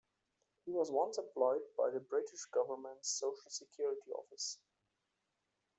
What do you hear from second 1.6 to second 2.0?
by the